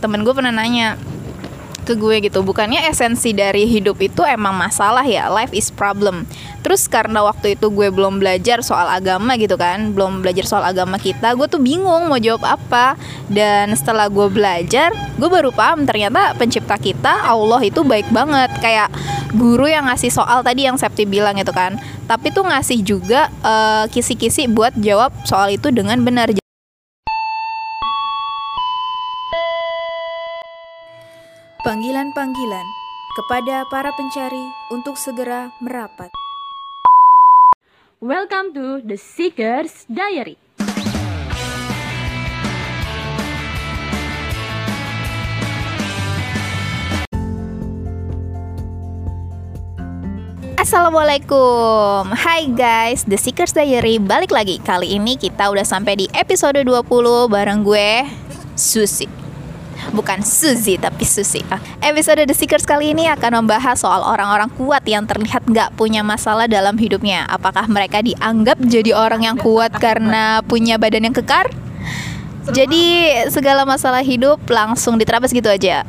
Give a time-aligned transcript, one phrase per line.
[0.00, 0.96] temen gue pernah nanya
[1.90, 5.26] ke gue gitu bukannya esensi dari hidup itu emang masalah ya?
[5.26, 6.22] Life is problem.
[6.60, 11.00] Terus karena waktu itu gue belum belajar soal agama gitu kan belum belajar soal agama
[11.00, 12.94] kita gue tuh bingung mau jawab apa.
[13.26, 18.54] Dan setelah gue belajar gue baru paham ternyata pencipta kita Allah itu baik banget.
[18.62, 18.94] Kayak
[19.34, 21.74] guru yang ngasih soal tadi yang Septi bilang gitu kan.
[22.06, 26.30] Tapi tuh ngasih juga eh, kisi-kisi buat jawab soal itu dengan benar
[32.00, 32.64] Panggilan-panggilan
[33.12, 34.40] kepada para pencari
[34.72, 36.08] untuk segera merapat.
[38.00, 40.40] Welcome to The Seeker's Diary.
[50.56, 56.64] Assalamualaikum Hai guys, The Seekers Diary balik lagi Kali ini kita udah sampai di episode
[56.64, 56.80] 20
[57.28, 58.08] bareng gue
[58.56, 59.29] Susi
[59.90, 64.84] Bukan Suzy tapi Susi Ah, Episode The Seekers kali ini akan membahas soal orang-orang kuat
[64.86, 67.26] yang terlihat nggak punya masalah dalam hidupnya.
[67.26, 71.50] Apakah mereka dianggap jadi orang yang kuat karena punya badan yang kekar?
[72.50, 75.84] Jadi segala masalah hidup langsung diterabas gitu aja.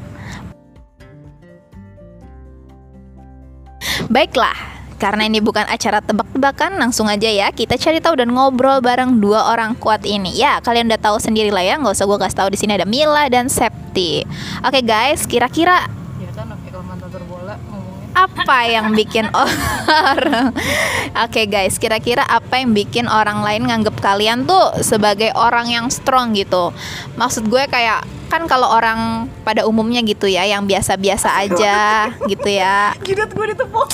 [4.12, 4.54] Baiklah,
[5.02, 7.50] karena ini bukan acara tebak-tebakan, langsung aja ya.
[7.50, 10.36] Kita cari tahu dan ngobrol bareng dua orang kuat ini.
[10.36, 12.86] Ya, kalian udah tahu sendiri lah ya, nggak usah gue kasih tahu di sini ada
[12.86, 13.50] Mila dan
[14.64, 15.88] Oke guys, kira-kira
[16.22, 16.48] Ya kan
[18.12, 20.52] apa yang bikin orang
[21.16, 26.36] Oke guys, kira-kira apa yang bikin orang lain nganggep kalian tuh sebagai orang yang strong
[26.36, 26.76] gitu?
[27.16, 32.96] Maksud gue kayak kan kalau orang pada umumnya gitu ya yang biasa-biasa aja gitu ya.
[33.08, 33.92] Jidat gue ditepuk.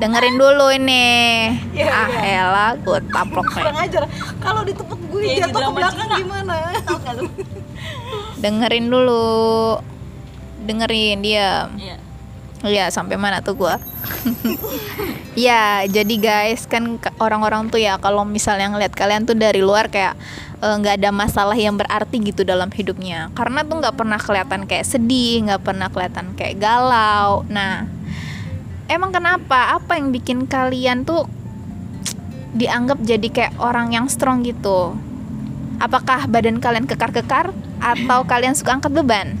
[0.00, 1.52] Dengerin dulu ini.
[1.76, 4.08] Iya, ah elah gue taplok Kurang ajar.
[4.40, 6.16] Kalau ditepuk gue di jatuh ke belakang Cina.
[6.16, 6.56] gimana
[8.40, 9.78] dengerin dulu.
[10.64, 11.68] Dengerin diam.
[11.76, 11.96] Iya.
[12.60, 13.76] Iya sampai mana tuh gua?
[15.38, 20.18] Ya jadi guys kan orang-orang tuh ya kalau misalnya ngeliat kalian tuh dari luar kayak
[20.58, 23.30] eh, nggak ada masalah yang berarti gitu dalam hidupnya.
[23.32, 27.46] Karena tuh nggak pernah kelihatan kayak sedih nggak pernah kelihatan kayak galau.
[27.46, 27.86] Nah
[28.90, 29.78] emang kenapa?
[29.78, 31.30] Apa yang bikin kalian tuh
[32.52, 34.98] dianggap jadi kayak orang yang strong gitu?
[35.80, 39.34] Apakah badan kalian kekar-kekar atau kalian suka angkat beban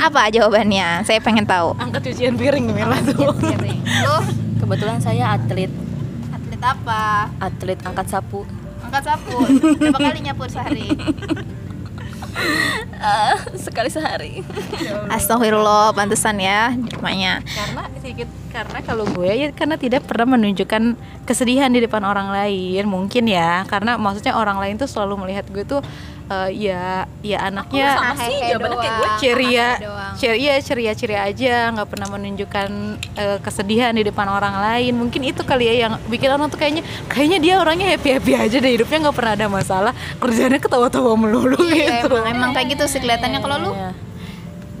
[0.00, 4.16] apa jawabannya saya pengen tahu Angkat cucian piring Mila tuh Lu
[4.62, 5.68] Kebetulan saya atlet,
[6.32, 7.28] atlet apa?
[7.42, 8.46] atlet angkat sapu.
[8.86, 9.42] Angkat sapu.
[9.74, 10.86] Berapa kali nyapu sehari?
[13.02, 14.46] Ah, sekali sehari.
[15.10, 17.42] Astagfirullah, pantesan ya di rumahnya.
[17.42, 20.92] Karena sedikit Karena kalau gue ya Karena tidak pernah menunjukkan
[21.24, 25.64] Kesedihan di depan orang lain Mungkin ya Karena maksudnya orang lain tuh selalu melihat gue
[25.64, 25.80] tuh
[26.24, 29.08] eh, Ya Ya anaknya sama sih, jawabannya kayak gue.
[29.16, 29.68] ceria
[30.12, 32.68] ceria ceria ceria aja nggak pernah menunjukkan
[33.14, 34.92] eh, kesedihan di depan orang lain.
[34.96, 38.56] Mungkin itu kali ya yang bikin orang tuh kayaknya kayaknya dia orangnya happy happy aja
[38.56, 39.92] deh hidupnya nggak pernah ada masalah.
[40.16, 42.12] Kerjanya ketawa tawa melulu Iya, gitu.
[42.12, 43.38] emang, emang kayak gitu sih kelihatannya.
[43.38, 43.72] Kalau lu?
[43.72, 43.90] Iya.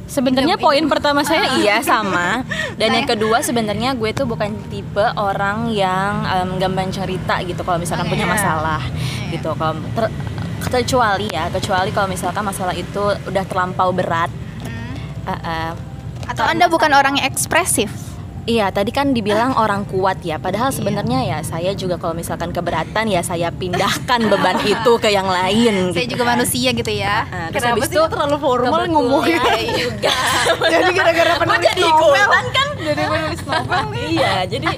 [0.04, 2.44] Sebenarnya poin pertama saya iya sama.
[2.76, 7.80] Dan yang kedua sebenarnya gue tuh bukan tipe orang yang em, gampang cerita gitu kalau
[7.80, 8.34] misalkan punya Iya.
[8.34, 8.82] masalah
[9.30, 9.56] gitu.
[9.56, 10.12] Kalau ter-
[10.68, 14.30] kecuali ya kecuali kalau misalkan masalah itu udah terlampau berat
[15.22, 15.72] Eh, eh,
[16.26, 17.90] atau Anda bukan orang yang ekspresif?
[18.42, 20.34] Iya, tadi kan dibilang orang kuat ya.
[20.34, 25.30] Padahal sebenarnya ya saya juga kalau misalkan keberatan ya saya pindahkan beban itu ke yang
[25.30, 25.94] lain.
[25.94, 26.32] Saya gitu juga kan.
[26.34, 27.22] manusia gitu ya.
[27.30, 29.42] Nah, terus Kenapa habis sih itu lu terlalu formal kebetulan ngomongnya?
[29.86, 30.16] juga.
[30.74, 32.68] jadi gara-gara penulis jadi novel kan?
[32.82, 34.68] jadi penulis novel nih iya, jadi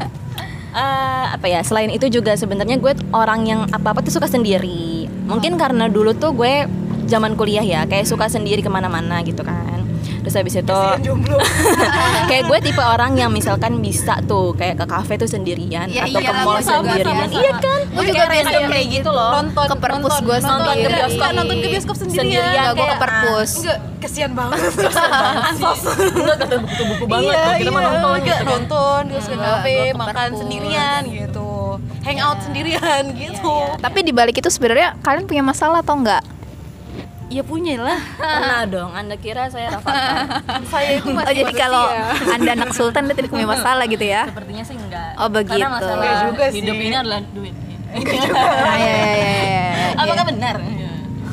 [0.77, 1.61] eh, apa ya?
[1.65, 4.94] Selain itu juga sebenarnya gue orang yang apa-apa tuh suka sendiri.
[5.25, 6.69] Mungkin karena dulu tuh gue
[7.05, 9.81] zaman kuliah ya, kayak suka sendiri ke mana-mana gitu kan.
[10.21, 10.73] Terus habis itu
[12.29, 16.17] kayak gue tipe orang yang misalkan bisa tuh kayak ke kafe tuh sendirian Ya atau
[16.17, 17.29] ke iyalah, mall sendirian.
[17.29, 17.81] sama, Iya kan?
[17.87, 19.31] Gue juga Kayak random random kayak gitu loh.
[19.34, 20.81] nonton Ke perpus nonton, gua nonton sendiri.
[20.83, 22.47] ke bioskop nonton ke bioskop sendirian, Sendirian.
[22.47, 23.51] Enggak, gue ke kayak, perpus.
[23.55, 24.59] enggak kesian banget
[26.15, 28.45] Enggak kata buku-buku banget iya, kita mah iya, nonton gitu kan.
[28.47, 31.44] nonton di bioskop Enggak, kafe ke makan sendirian gitu
[32.04, 36.21] hangout sendirian gitu Tapi di balik itu sebenarnya kalian punya masalah atau enggak?
[37.27, 38.91] Iya punya lah Pernah dong.
[38.92, 40.45] Anda kira saya Rafathar?
[40.72, 42.30] saya itu Oh masih jadi kalau manusia.
[42.30, 44.28] anda anak sultan dia tidak punya masalah gitu ya?
[44.28, 45.10] Sepertinya sih enggak.
[45.16, 45.56] Oh, begitu.
[45.56, 46.56] Karena masalah Enggak juga sih.
[46.60, 47.54] hidup ini adalah duit.
[47.95, 48.10] Iya,
[48.74, 49.89] iya, iya, iya, iya.
[49.97, 50.54] Apakah benar?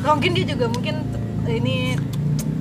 [0.02, 0.94] mungkin dia juga mungkin
[1.44, 1.94] ini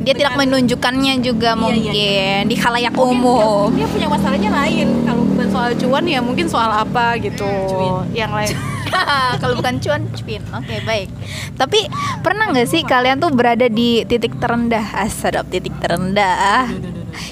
[0.01, 3.69] Dia tidak menunjukkannya juga Iya, mungkin iya, di khalayak mungkin umum.
[3.73, 4.87] dia, dia punya masalahnya lain.
[5.05, 7.45] Kalau bukan soal cuan ya mungkin soal apa gitu.
[7.45, 7.93] Cuin.
[8.17, 8.55] yang lain.
[9.41, 11.07] Kalau bukan cuan cuin oke baik.
[11.55, 11.79] Tapi
[12.19, 14.83] pernah nggak sih kalian tuh berada di titik terendah?
[14.99, 16.67] Asadap titik terendah.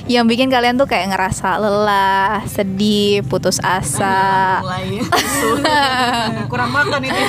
[0.05, 4.59] Yang bikin kalian tuh kayak ngerasa lelah sedih putus asa.
[6.51, 7.21] Kurang makan itu.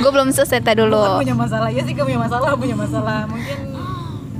[0.00, 1.20] Gue belum selesai tadi dulu.
[1.20, 1.68] Punya masalah.
[1.72, 3.24] Ya sih kamu punya masalah punya masalah.
[3.28, 3.71] Mungkin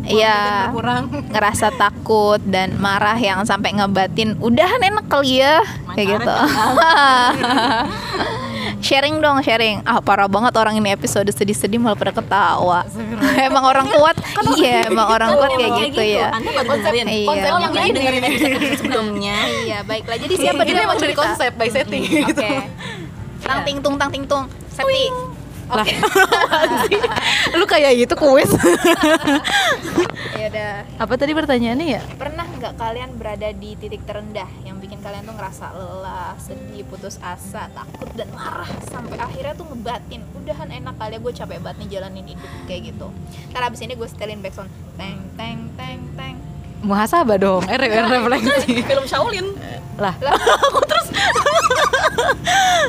[0.02, 5.62] Iya, kurang ngerasa takut dan marah yang sampai ngebatin udahan enak kali ya
[5.94, 6.34] kayak gitu.
[8.82, 9.78] sharing dong, sharing.
[9.86, 12.82] Ah parah banget orang ini episode sedih-sedih malah pada ketawa.
[13.48, 14.16] emang orang kuat,
[14.58, 16.34] iya emang orang kuat kayak gitu ya.
[16.34, 17.26] Anda baru dengerin Iya.
[17.30, 19.36] konsep yang lain dengerin episode sebelumnya.
[19.62, 20.18] Iya, baiklah.
[20.18, 22.42] Jadi siapa ini mau emang dari konsep by setting gitu
[23.42, 24.46] Tang ting tung tang ting tung.
[24.70, 25.31] Seti.
[25.72, 25.86] Lah
[27.58, 28.50] lu kayak gitu kuis.
[30.32, 30.74] Ya udah.
[30.98, 32.02] apa tadi pertanyaannya ya?
[32.18, 37.14] Pernah nggak kalian berada di titik terendah yang bikin kalian tuh ngerasa lelah, sedih, putus
[37.22, 41.76] asa, takut dan marah sampai akhirnya tuh ngebatin, udahan enak kali ya gue capek banget
[41.78, 43.06] nih jalanin hidup kayak gitu.
[43.54, 44.66] Ntar abis ini gue setelin backsound,
[44.98, 46.34] teng teng teng teng.
[46.82, 47.62] muhasabah dong?
[47.70, 48.82] Eh re- refleksi.
[48.82, 49.46] Film Shaolin.
[49.94, 50.16] lah.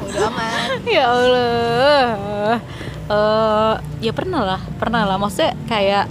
[0.04, 0.80] Udah aman.
[0.88, 2.58] ya Allah
[3.04, 6.08] Eh, ya pernah lah pernah lah maksudnya kayak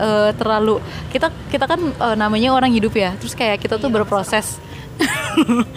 [0.00, 0.80] eh, terlalu
[1.12, 3.12] kita kita kan eh, namanya orang hidup ya.
[3.20, 4.56] Terus kayak kita tuh berproses.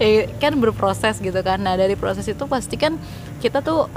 [0.00, 1.60] Eh, kan berproses gitu kan.
[1.60, 2.96] Nah dari proses itu pasti kan
[3.44, 3.92] kita tuh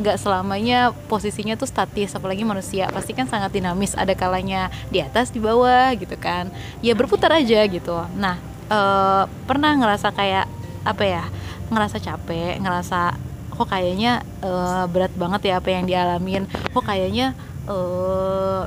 [0.00, 2.88] nggak selamanya posisinya tuh statis apalagi manusia.
[2.88, 3.92] Pasti kan sangat dinamis.
[3.92, 6.48] Ada kalanya di atas di bawah gitu kan.
[6.80, 8.00] Ya berputar aja gitu.
[8.16, 10.46] Nah eh, pernah ngerasa kayak
[10.86, 11.24] apa ya
[11.66, 13.18] ngerasa capek ngerasa
[13.56, 16.44] kok kayaknya eh, berat banget ya apa yang dialamin.
[16.70, 17.32] Kok kayaknya
[17.66, 18.62] eh,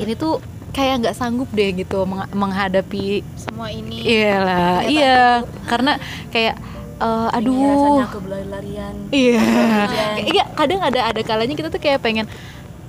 [0.00, 0.40] ini tuh
[0.70, 4.02] kayak nggak sanggup deh gitu meng- menghadapi Semua ini.
[4.02, 5.18] Iya lah, Ternyata iya,
[5.66, 5.92] karena
[6.30, 6.54] kayak
[7.00, 8.18] eh, aduh, Rasanya ke
[8.50, 9.42] larian iya,
[10.20, 12.26] iya kadang ada ada kalanya kita tuh kayak pengen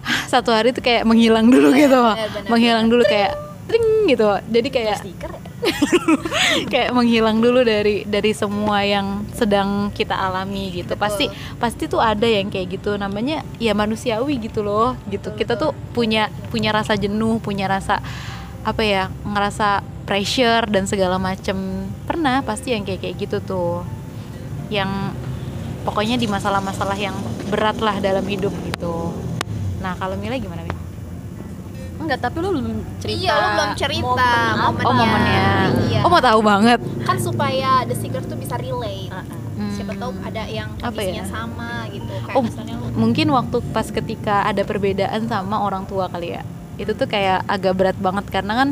[0.02, 3.38] "Hah, satu hari tuh kayak menghilang dulu gitu, benar, benar, menghilang dulu kayak
[3.70, 5.32] tring gitu, jadi kayak stiker.
[6.72, 10.98] kayak menghilang dulu dari dari semua yang sedang kita alami gitu.
[10.98, 11.30] Pasti
[11.62, 15.34] pasti tuh ada yang kayak gitu, namanya ya manusiawi gitu loh, gitu.
[15.38, 18.02] Kita tuh punya punya rasa jenuh, punya rasa
[18.62, 21.58] apa ya ngerasa pressure dan segala macem.
[22.10, 23.86] Pernah pasti yang kayak kayak gitu tuh.
[24.74, 24.90] Yang
[25.86, 27.16] pokoknya di masalah-masalah yang
[27.50, 29.14] berat lah dalam hidup gitu.
[29.82, 30.71] Nah kalau Mila gimana?
[32.02, 32.66] Enggak, tapi lu belum
[32.98, 33.18] cerita.
[33.18, 34.84] Iya, lu belum cerita momen momennya.
[34.84, 35.46] oh momennya
[35.86, 36.00] Iya.
[36.02, 39.14] oh mau tahu banget Kan supaya the seeker tuh bisa relate.
[39.54, 39.70] Hmm.
[39.70, 41.26] Siapa tahu ada yang Apa kondisinya ya?
[41.28, 42.10] sama gitu.
[42.10, 46.44] Kayak Oh, misalnya lu mungkin waktu pas ketika ada perbedaan sama orang tua kali ya
[46.74, 48.70] itu tuh kayak agak berat banget karena kan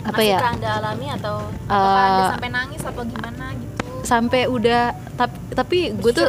[0.00, 3.84] apa Masih ya pernah anda alami atau eh, sampai nangis atau gimana gitu.
[4.02, 4.82] sampai udah
[5.14, 6.26] tapi tapi gue tuh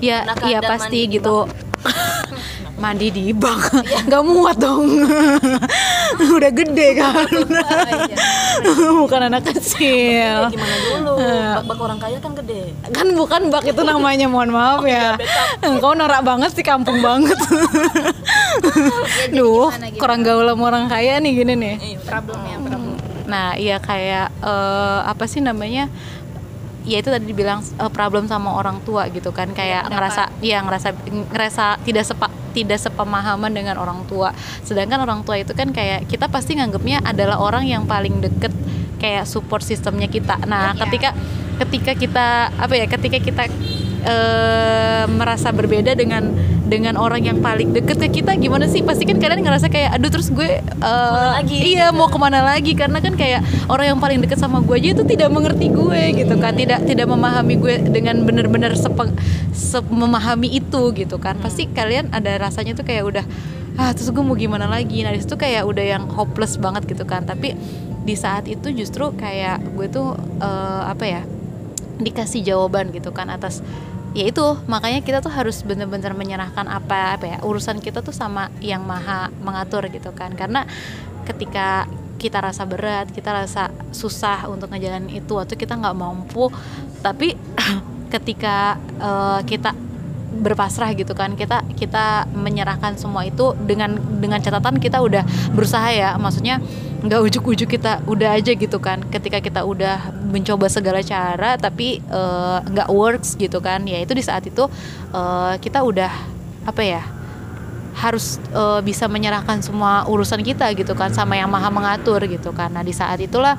[0.00, 1.46] ya iya Anda pasti di gitu
[2.82, 4.88] mandi di bak nggak muat dong.
[6.36, 7.28] Udah gede kan?
[9.04, 10.48] Bukan anak kecil.
[10.48, 11.12] Gimana dulu?
[11.60, 12.72] Bak-bak orang kaya kan gede.
[12.90, 15.20] kan bukan bak itu namanya mohon maaf ya.
[15.60, 17.36] Kau norak banget sih kampung banget.
[19.36, 19.68] Duh
[20.00, 21.74] kurang gaul sama orang kaya nih gini nih.
[22.04, 22.96] Problemnya, problem.
[23.28, 25.92] nah iya kayak eh, apa sih namanya
[26.88, 29.94] ya itu tadi dibilang eh, problem sama orang tua gitu kan kayak pendapat.
[29.96, 30.88] ngerasa ya ngerasa
[31.32, 34.34] ngerasa tidak sepa tidak sepemahaman dengan orang tua
[34.66, 38.50] sedangkan orang tua itu kan kayak kita pasti nganggapnya adalah orang yang paling deket
[38.98, 40.86] kayak support sistemnya kita nah Iya.
[40.86, 41.10] ketika
[41.60, 43.42] ketika kita apa ya ketika kita
[44.04, 46.32] eh, merasa berbeda dengan
[46.70, 48.86] dengan orang yang paling deket ke kita gimana sih?
[48.86, 52.78] Pasti kan kalian ngerasa kayak aduh terus gue eh, lagi, iya mau ke mana lagi?
[52.78, 56.34] Karena kan kayak orang yang paling deket sama gue aja itu tidak mengerti gue gitu
[56.38, 56.54] kan.
[56.54, 59.18] Tidak tidak memahami gue dengan benar-benar sepe-
[59.50, 61.34] se- memahami itu gitu kan.
[61.42, 63.24] Pasti kalian ada rasanya tuh kayak udah
[63.74, 65.02] ah terus gue mau gimana lagi?
[65.02, 67.26] Nah di situ kayak udah yang hopeless banget gitu kan.
[67.26, 67.58] Tapi
[68.00, 71.22] di saat itu justru kayak gue tuh eh, apa ya
[72.00, 73.60] dikasih jawaban gitu kan atas
[74.10, 78.50] ya itu makanya kita tuh harus bener-bener menyerahkan apa apa ya urusan kita tuh sama
[78.58, 80.34] yang maha mengatur gitu kan.
[80.34, 80.66] Karena
[81.26, 81.86] ketika
[82.20, 86.52] kita rasa berat kita rasa susah untuk ngejalanin itu atau kita nggak mampu
[87.00, 87.32] tapi
[88.12, 89.72] ketika eh, kita
[90.30, 96.14] berpasrah gitu kan kita kita menyerahkan semua itu dengan dengan catatan kita udah berusaha ya.
[96.16, 96.62] Maksudnya
[97.02, 99.02] nggak ujuk-ujuk kita udah aja gitu kan.
[99.10, 103.82] Ketika kita udah mencoba segala cara tapi eh, nggak works gitu kan.
[103.84, 104.64] Ya itu di saat itu
[105.12, 106.12] eh, kita udah
[106.64, 107.02] apa ya
[107.98, 112.70] harus eh, bisa menyerahkan semua urusan kita gitu kan sama yang maha mengatur gitu kan.
[112.70, 113.58] Nah di saat itulah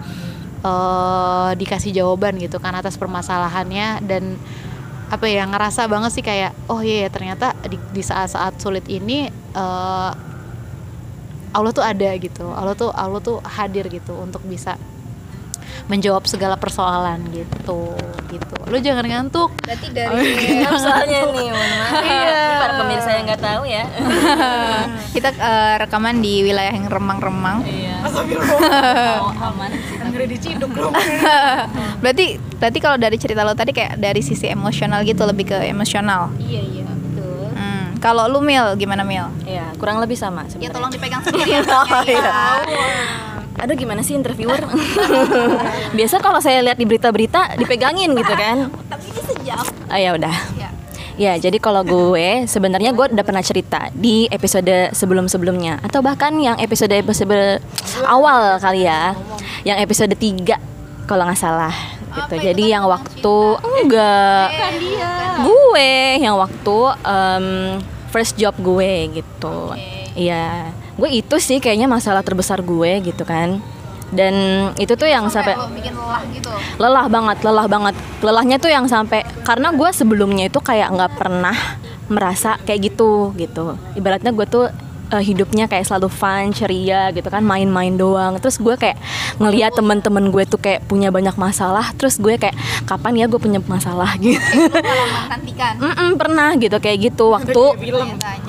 [0.64, 4.40] eh, dikasih jawaban gitu kan atas permasalahannya dan
[5.12, 9.28] apa ya ngerasa banget sih kayak oh iya ya, ternyata di, di saat-saat sulit ini
[9.30, 10.12] eh,
[11.52, 12.48] Allah tuh ada gitu.
[12.48, 14.80] Allah tuh Allah tuh hadir gitu untuk bisa
[15.92, 17.92] menjawab segala persoalan gitu
[18.28, 20.24] gitu lu jangan ngantuk Berarti dari
[20.72, 22.40] soalnya nih mohon maaf Iya.
[22.58, 23.84] para pemirsa yang nggak tahu ya
[25.16, 27.68] kita eh, rekaman di wilayah yang remang-remang.
[27.68, 28.00] iya
[29.20, 29.70] oh, aman
[30.22, 30.72] diciduk
[31.98, 36.30] Berarti berarti kalau dari cerita lo tadi kayak dari sisi emosional gitu lebih ke emosional.
[36.38, 37.98] iya iya betul Hmm.
[38.00, 39.28] Kalau lu Mil gimana Mil?
[39.44, 40.72] Iya, kurang lebih sama Ya sebenarnya.
[40.72, 41.62] tolong dipegang sendiri ya.
[41.62, 42.32] Oh, Iya.
[43.52, 43.64] Iya.
[43.64, 44.60] Aduh gimana sih interviewer?
[45.98, 48.72] Biasa kalau saya lihat di berita-berita dipegangin gitu kan.
[48.88, 49.60] Tapi ini sejam.
[49.88, 50.36] Oh ya udah.
[50.58, 50.70] Ya.
[51.20, 56.58] Ya, jadi kalau gue sebenarnya gue udah pernah cerita di episode sebelum-sebelumnya atau bahkan yang
[56.58, 57.62] episode-episode
[58.08, 59.14] awal kali ya.
[59.62, 61.76] Yang episode 3 kalau nggak salah
[62.16, 62.34] gitu.
[62.36, 65.12] Apa Jadi yang waktu enggak Kan dia.
[65.44, 67.46] gue yang waktu em,
[68.10, 69.72] first job gue gitu
[70.14, 73.58] iya gue itu sih kayaknya masalah terbesar gue gitu kan.
[74.12, 74.36] Dan
[74.76, 76.52] itu tuh yang sampai lo bikin lelah gitu.
[76.78, 77.96] lelah banget lelah banget.
[78.22, 81.58] Lelahnya tuh yang sampai karena gue sebelumnya itu kayak nggak pernah
[82.12, 83.80] merasa kayak gitu gitu.
[83.98, 84.68] Ibaratnya gue tuh
[85.12, 88.40] eh, hidupnya kayak selalu fun ceria gitu kan main-main doang.
[88.40, 88.98] Terus gue kayak
[89.38, 92.56] ngeliat temen-temen gue tuh kayak punya banyak masalah terus gue kayak
[92.88, 94.16] kapan ya gue punya masalah?
[94.22, 94.40] Gitu.
[94.72, 95.74] Menantikan.
[95.82, 97.34] Mm-mm, pernah gitu kayak gitu.
[97.34, 97.62] Waktu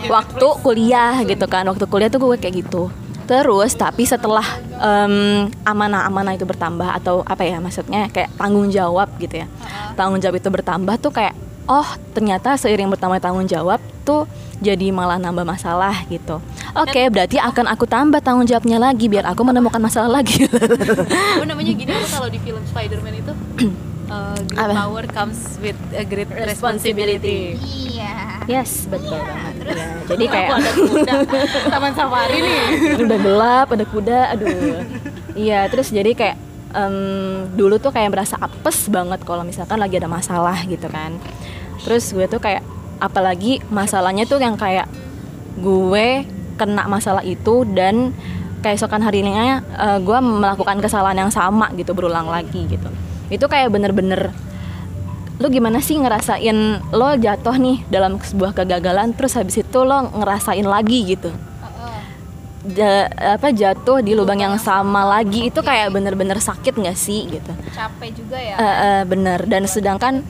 [0.07, 2.92] waktu kuliah gitu kan waktu kuliah tuh gue kayak gitu.
[3.26, 4.45] Terus tapi setelah
[5.62, 9.47] amanah-amanah itu bertambah atau apa ya maksudnya kayak tanggung jawab gitu ya.
[9.95, 11.35] Tanggung jawab itu bertambah tuh kayak
[11.71, 14.26] oh ternyata seiring bertambah tanggung jawab tuh
[14.62, 16.38] jadi malah nambah masalah gitu.
[16.78, 20.47] Oke berarti akan aku tambah tanggung jawabnya lagi biar aku menemukan masalah lagi.
[20.47, 23.35] Apa namanya gini apa kalau di film Spider-Man itu?
[24.12, 27.57] Uh, great power comes with a great responsibility.
[27.57, 28.45] Iya.
[28.45, 29.73] yes betul banget.
[29.73, 30.49] ya, jadi kayak
[31.73, 32.61] Taman safari nih.
[33.09, 34.85] udah gelap ada kuda aduh.
[35.33, 36.37] Iya terus jadi kayak
[36.76, 36.97] em,
[37.57, 41.16] dulu tuh kayak berasa apes banget kalau misalkan lagi ada masalah gitu kan.
[41.81, 42.61] Terus gue tuh kayak
[43.02, 44.87] apalagi masalahnya tuh yang kayak
[45.59, 46.23] gue
[46.54, 48.14] kena masalah itu dan
[48.62, 52.87] keesokan harinya eh, gue melakukan kesalahan yang sama gitu berulang lagi gitu.
[53.26, 54.30] Itu kayak bener-bener
[55.42, 60.62] lu gimana sih ngerasain lo jatuh nih dalam sebuah kegagalan terus habis itu lo ngerasain
[60.62, 61.35] lagi gitu?
[62.62, 67.50] Ja- apa jatuh di lubang yang sama lagi itu kayak bener-bener sakit nggak sih gitu?
[67.75, 68.54] Capek juga ya.
[68.54, 69.42] Eh, eh, bener.
[69.50, 70.23] Dan sedangkan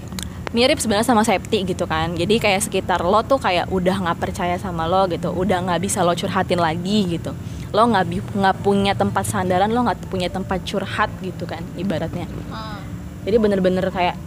[0.52, 2.12] mirip sebenarnya sama safety gitu kan.
[2.12, 6.04] Jadi kayak sekitar lo tuh kayak udah nggak percaya sama lo gitu udah nggak bisa
[6.04, 7.32] lo curhatin lagi gitu.
[7.72, 8.04] Lo nggak
[8.36, 12.28] nggak punya tempat sandaran lo nggak punya tempat curhat gitu kan ibaratnya.
[12.52, 12.84] Hmm.
[13.22, 14.18] jadi bener-bener kayak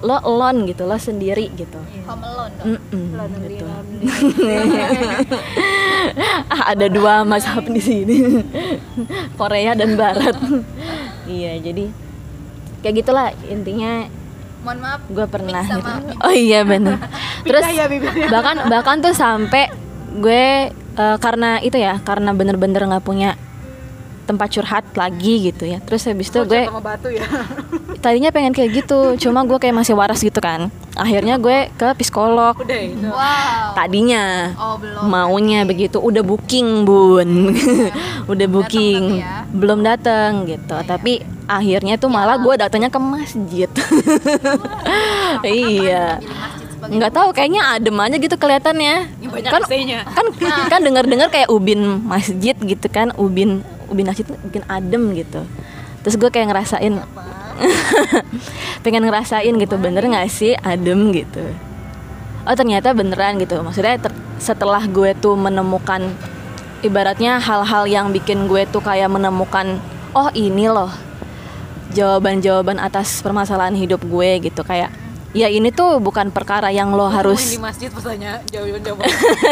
[0.00, 1.76] lo alone gitu lo sendiri gitu.
[2.08, 2.80] Home alone dong.
[2.90, 3.64] Mm-mm, gitu.
[6.48, 8.40] Ah, ada dua mazhab di sini.
[9.36, 10.36] Korea dan Barat.
[11.30, 11.86] Iya jadi
[12.82, 14.08] kayak gitulah intinya
[14.60, 15.00] Mohon maaf.
[15.08, 15.80] gue pernah gitu.
[15.80, 16.16] bibir.
[16.20, 16.98] oh iya benar
[17.48, 17.86] terus ya
[18.28, 19.72] bahkan bahkan tuh sampai
[20.20, 23.40] gue eh, karena itu ya karena bener-bener nggak punya
[24.30, 25.82] tempat curhat lagi gitu ya.
[25.82, 27.26] Terus habis itu gue sama batu ya.
[28.04, 30.70] Tadinya pengen kayak gitu cuma gue kayak masih waras gitu kan.
[30.94, 32.54] Akhirnya gue ke psikolog.
[32.54, 33.08] Udah itu.
[33.10, 33.74] Wow.
[33.74, 34.54] tadinya.
[34.54, 35.02] Oh, belum.
[35.10, 35.98] maunya begitu.
[35.98, 37.52] Udah booking bun.
[38.32, 39.18] Udah booking.
[39.18, 39.44] tapi ya.
[39.50, 40.76] belum datang gitu.
[40.86, 43.70] Tapi akhirnya tuh malah gue datangnya ke masjid.
[45.40, 46.20] Iya.
[46.22, 48.94] masjid sebagai nggak tahu kayaknya adem aja gitu kelihatannya.
[49.20, 50.00] Banyak kan AC-nya.
[50.08, 50.26] kan
[50.72, 55.42] kan dengar dengar kayak ubin masjid gitu kan ubin ubin masjid bikin adem gitu.
[56.00, 56.94] Terus gue kayak ngerasain
[58.86, 61.44] pengen ngerasain gitu bener nggak sih adem gitu?
[62.48, 63.60] Oh ternyata beneran gitu.
[63.60, 64.00] Maksudnya
[64.40, 66.08] setelah gue tuh menemukan
[66.80, 69.76] ibaratnya hal-hal yang bikin gue tuh kayak menemukan
[70.16, 70.88] oh ini loh
[71.92, 74.64] jawaban-jawaban atas permasalahan hidup gue gitu.
[74.64, 74.94] Kayak
[75.30, 78.98] ya ini tuh bukan perkara yang lo harus di masjid pesannya jauh-jauh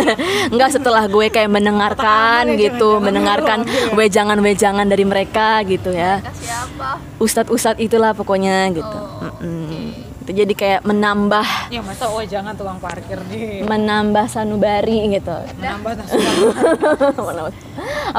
[0.53, 3.59] Enggak setelah gue kayak mendengarkan gitu, jangan-jangan mendengarkan
[3.95, 6.19] wejangan-wejangan dari mereka gitu ya.
[6.35, 6.99] siapa?
[7.23, 8.99] Ustadz-ustadz itulah pokoknya gitu.
[9.23, 10.08] Mm-mm.
[10.29, 15.33] Itu jadi kayak menambah ya masa oh jangan tukang parkir nih menambah sanubari gitu.
[15.57, 16.05] menambah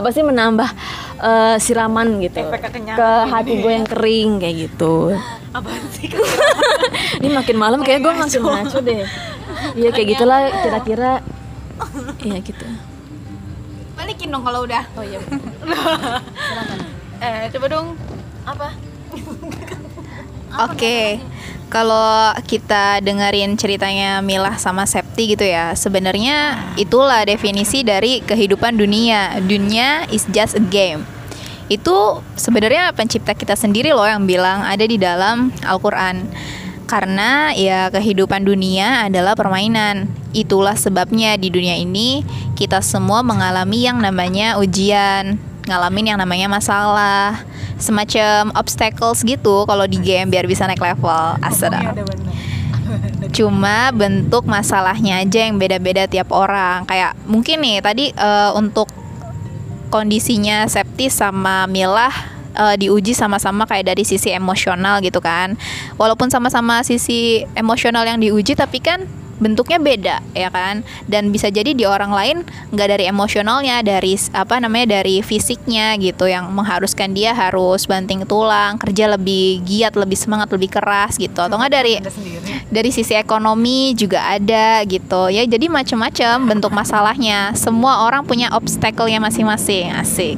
[0.01, 0.65] Apa sih menambah
[1.21, 5.13] eh, siraman gitu Efek ke gitu hati gue yang kering kayak gitu.
[5.53, 6.09] apa sih
[7.21, 9.05] Ini makin malam kayak gue makin ngaco deh.
[9.77, 11.13] Iya kayak gitulah kira-kira.
[12.25, 12.65] Iya gitu.
[13.93, 14.81] Balikin dong kalau udah.
[14.97, 15.21] Oh iya.
[17.29, 17.87] eh coba dong
[18.49, 18.73] Apa?
[20.65, 21.21] Oke.
[21.69, 29.37] Kalau kita dengerin ceritanya Milah sama Septi gitu ya, sebenarnya itulah definisi dari kehidupan dunia.
[29.45, 31.05] Dunia is just a game.
[31.69, 36.25] Itu sebenarnya pencipta kita sendiri loh yang bilang ada di dalam Al-Qur'an.
[36.89, 40.09] Karena ya kehidupan dunia adalah permainan.
[40.33, 42.25] Itulah sebabnya di dunia ini
[42.57, 45.37] kita semua mengalami yang namanya ujian,
[45.69, 47.45] ngalamin yang namanya masalah,
[47.79, 51.39] semacam obstacles gitu kalau di game biar bisa naik level.
[51.39, 51.95] Asada.
[53.37, 56.85] Cuma bentuk masalahnya aja yang beda-beda tiap orang.
[56.85, 58.91] Kayak mungkin nih tadi eh, untuk
[59.89, 62.13] kondisinya Septi sama Milah
[62.53, 65.55] eh, diuji sama-sama kayak dari sisi emosional gitu kan.
[65.95, 69.07] Walaupun sama-sama sisi emosional yang diuji tapi kan
[69.39, 70.85] bentuknya beda ya kan?
[71.07, 72.37] Dan bisa jadi di orang lain
[72.75, 78.75] nggak dari emosionalnya dari apa namanya dari fisiknya gitu yang mengharuskan dia harus banting tulang
[78.77, 81.39] kerja lebih giat lebih semangat lebih keras gitu.
[81.39, 81.95] Atau nggak dari
[82.69, 85.31] dari sisi ekonomi juga ada gitu.
[85.33, 87.55] Ya jadi macam-macam bentuk masalahnya.
[87.57, 90.37] Semua orang punya obstacle-nya masing-masing asik.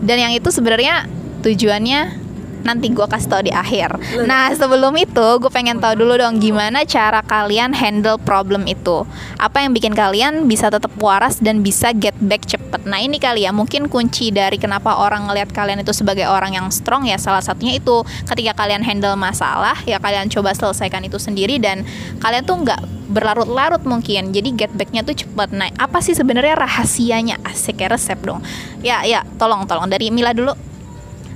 [0.00, 1.04] Dan yang itu sebenarnya
[1.44, 2.29] tujuannya
[2.62, 3.96] nanti gue kasih tau di akhir.
[4.28, 9.04] Nah sebelum itu gue pengen tahu dulu dong gimana cara kalian handle problem itu.
[9.40, 12.84] Apa yang bikin kalian bisa tetap waras dan bisa get back cepet.
[12.84, 16.66] Nah ini kali ya mungkin kunci dari kenapa orang ngelihat kalian itu sebagai orang yang
[16.68, 21.58] strong ya salah satunya itu ketika kalian handle masalah ya kalian coba selesaikan itu sendiri
[21.58, 21.82] dan
[22.20, 24.30] kalian tuh nggak berlarut-larut mungkin.
[24.30, 25.50] Jadi get backnya tuh cepet.
[25.50, 27.42] Nah apa sih sebenarnya rahasianya?
[27.42, 28.38] Asik ya resep dong.
[28.86, 29.90] Ya ya tolong tolong.
[29.90, 30.54] Dari Mila dulu.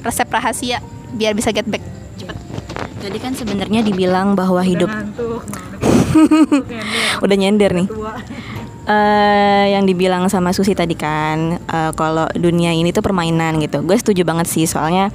[0.04, 1.82] Resep rahasia biar bisa get back
[2.18, 2.36] cepet
[3.04, 4.88] Tadi kan sebenarnya dibilang bahwa hidup
[7.24, 7.88] udah nyender nih.
[8.84, 13.84] Eh, yang dibilang sama Susi tadi kan, eh, kalau dunia ini tuh permainan gitu.
[13.84, 15.12] Gue setuju banget sih soalnya,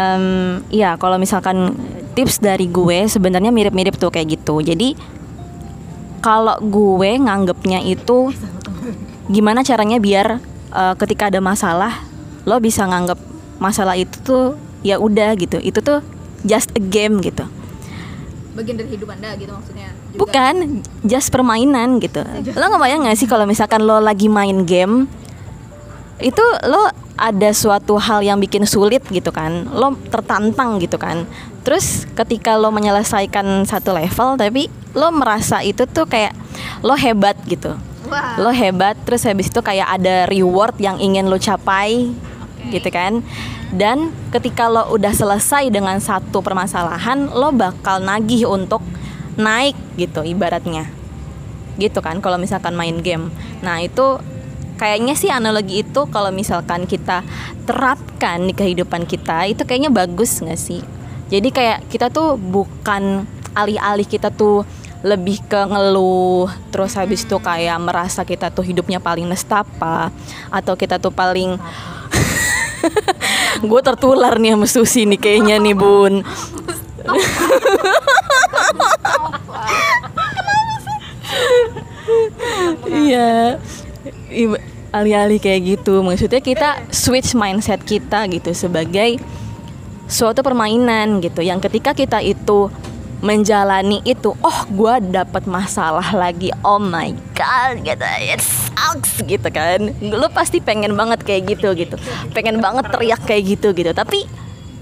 [0.00, 1.76] em, ya kalau misalkan
[2.16, 4.64] tips dari gue sebenarnya mirip-mirip tuh kayak gitu.
[4.64, 4.96] Jadi
[6.24, 8.32] kalau gue nganggepnya itu
[9.28, 10.40] gimana caranya biar
[10.72, 12.00] eh, ketika ada masalah
[12.48, 13.20] lo bisa nganggep
[13.60, 15.58] masalah itu tuh ya udah gitu.
[15.58, 16.04] Itu tuh
[16.44, 17.48] just a game gitu.
[18.54, 22.22] bagian dari hidup anda gitu maksudnya Bukan, just permainan gitu.
[22.54, 25.10] Lo ngebayang gak sih kalau misalkan lo lagi main game,
[26.22, 26.86] itu lo
[27.18, 31.26] ada suatu hal yang bikin sulit gitu kan, lo tertantang gitu kan.
[31.66, 36.34] Terus ketika lo menyelesaikan satu level, tapi lo merasa itu tuh kayak
[36.86, 37.74] lo hebat gitu.
[38.06, 38.38] Wah.
[38.38, 42.14] Lo hebat, terus habis itu kayak ada reward yang ingin lo capai,
[42.70, 43.20] gitu kan.
[43.74, 48.80] Dan ketika lo udah selesai dengan satu permasalahan, lo bakal nagih untuk
[49.34, 50.88] naik gitu ibaratnya.
[51.76, 52.22] Gitu kan?
[52.22, 53.34] Kalau misalkan main game.
[53.60, 54.22] Nah itu
[54.78, 57.26] kayaknya sih analogi itu kalau misalkan kita
[57.66, 60.82] terapkan di kehidupan kita itu kayaknya bagus nggak sih?
[61.32, 64.66] Jadi kayak kita tuh bukan alih-alih kita tuh
[65.04, 70.08] lebih ke ngeluh terus habis itu kayak merasa kita tuh hidupnya paling nestapa
[70.48, 71.60] atau kita tuh paling
[73.70, 76.24] gue tertular nih sama Susi nih kayaknya nih bun
[82.84, 83.58] Iya.
[84.94, 89.18] Alih-alih kayak gitu, maksudnya kita switch mindset kita gitu sebagai
[90.06, 91.42] suatu permainan gitu.
[91.42, 92.70] Yang ketika kita itu
[93.22, 99.92] menjalani itu, oh gue dapat masalah lagi, oh my god, gitu, it sucks gitu kan.
[100.02, 101.94] Lo pasti pengen banget kayak gitu gitu,
[102.34, 103.94] pengen banget teriak kayak gitu gitu.
[103.94, 104.26] Tapi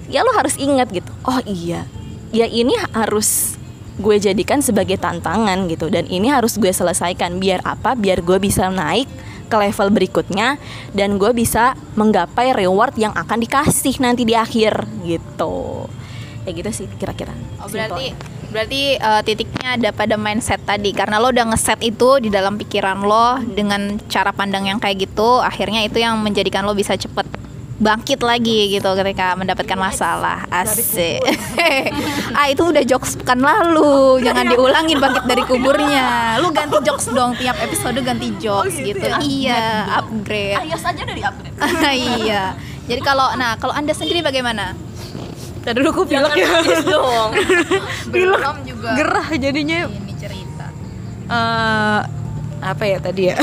[0.08, 1.84] ya lo harus ingat gitu, oh iya,
[2.32, 3.60] ya ini harus
[4.00, 5.92] gue jadikan sebagai tantangan gitu.
[5.92, 7.36] Dan ini harus gue selesaikan.
[7.36, 7.92] Biar apa?
[7.92, 9.06] Biar gue bisa naik
[9.52, 10.56] ke level berikutnya
[10.96, 15.84] dan gue bisa menggapai reward yang akan dikasih nanti di akhir gitu
[16.42, 17.34] ya gitu sih kira-kira.
[17.62, 18.12] Oh, berarti
[18.52, 20.90] berarti eh, titiknya ada pada mindset tadi.
[20.92, 25.40] Karena lo udah ngeset itu di dalam pikiran lo dengan cara pandang yang kayak gitu
[25.40, 27.24] akhirnya itu yang menjadikan lo bisa cepet
[27.82, 30.46] bangkit lagi gitu ketika mendapatkan masalah.
[30.48, 31.18] asik.
[32.32, 34.22] Ah itu udah jokes pekan lalu.
[34.24, 36.08] Jangan diulangin bangkit dari kuburnya.
[36.42, 40.56] Lu ganti jokes dong tiap episode ganti jokes gitu, iya upgrade.
[40.78, 41.58] saja dari upgrade.
[42.22, 42.56] Iya.
[42.88, 44.72] Jadi kalau nah kalau anda sendiri bagaimana
[45.62, 46.48] Tadi dulu gue pilek ya.
[46.82, 47.30] dong
[48.12, 49.86] belum juga Gerah jadinya.
[49.86, 50.66] ini cerita
[51.26, 52.00] eh
[52.62, 53.36] apa ya tadi ya?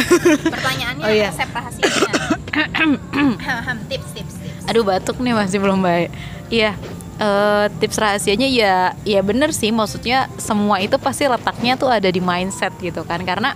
[0.43, 1.27] Pertanyaannya Oh, iya.
[1.32, 2.12] resep rahasianya.
[3.91, 4.63] tips, tips, tips.
[4.67, 6.08] Aduh batuk nih masih belum baik.
[6.47, 6.75] Iya.
[7.17, 12.19] eh, tips rahasianya ya ya bener sih maksudnya semua itu pasti letaknya tuh ada di
[12.19, 13.51] mindset gitu kan karena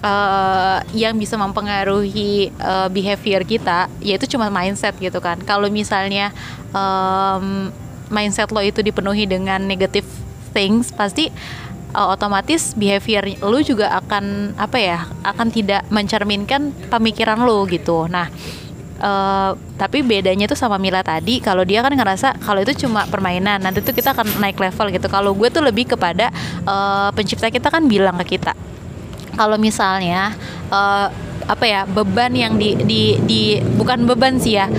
[0.00, 6.36] eh, yang bisa mempengaruhi eh, behavior kita yaitu cuma mindset gitu kan kalau misalnya
[6.68, 7.72] em,
[8.12, 10.04] mindset lo itu dipenuhi dengan negatif
[10.52, 11.32] things pasti
[11.96, 18.06] uh, otomatis behavior lu juga akan apa ya akan tidak mencerminkan pemikiran lu gitu.
[18.06, 18.28] Nah
[19.02, 23.58] Uh, tapi bedanya tuh sama Mila tadi kalau dia kan ngerasa kalau itu cuma permainan
[23.58, 25.10] nanti tuh kita akan naik level gitu.
[25.10, 26.30] Kalau gue tuh lebih kepada
[26.62, 28.54] uh, pencipta kita kan bilang ke kita
[29.34, 30.36] kalau misalnya
[30.70, 31.08] uh,
[31.48, 34.70] apa ya beban yang di, di di bukan beban sih ya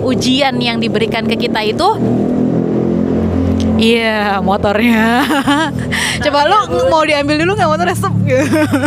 [0.00, 1.88] ujian yang diberikan ke kita itu
[3.76, 5.20] Iya motornya.
[6.24, 6.58] Coba lu
[6.88, 8.14] mau diambil dulu nggak motornya sep.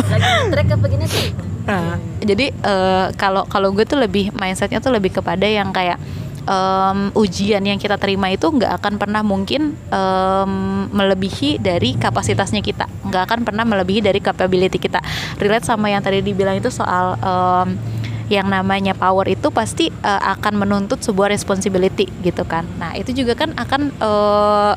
[0.10, 1.30] Lagi trek apa gini sih?
[1.70, 6.02] Nah, jadi eh, kalau kalau gue tuh lebih mindsetnya tuh lebih kepada yang kayak
[6.50, 10.52] em, ujian yang kita terima itu nggak akan pernah mungkin em,
[10.90, 14.98] melebihi dari kapasitasnya kita, nggak akan pernah melebihi dari capability kita.
[15.38, 17.78] Relate sama yang tadi dibilang itu soal em,
[18.30, 22.64] yang namanya power itu pasti eh, akan menuntut sebuah responsibility gitu kan.
[22.78, 24.74] Nah itu juga kan akan eh,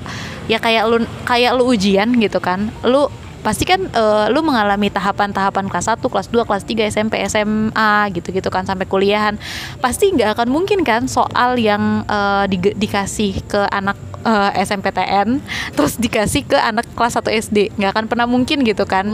[0.48, 2.72] ya kayak lu kayak lu ujian gitu kan.
[2.82, 3.12] Lu
[3.44, 8.48] pasti kan eh, lu mengalami tahapan-tahapan kelas 1, kelas 2, kelas 3, SMP, SMA gitu-gitu
[8.48, 9.36] kan sampai kuliahan.
[9.84, 15.44] Pasti nggak akan mungkin kan soal yang eh, di- dikasih ke anak eh, SMPTN
[15.76, 17.76] terus dikasih ke anak kelas 1 SD.
[17.76, 19.12] nggak akan pernah mungkin gitu kan.